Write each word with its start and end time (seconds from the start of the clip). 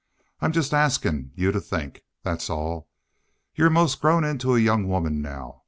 "I'm 0.39 0.51
jest 0.51 0.73
askin' 0.73 1.31
you 1.35 1.51
to 1.51 1.61
think. 1.61 2.01
Thet's 2.23 2.49
all. 2.49 2.89
You're 3.53 3.69
'most 3.69 4.01
grown 4.01 4.23
into 4.23 4.55
a 4.55 4.59
young 4.59 4.87
woman 4.87 5.21
now. 5.21 5.59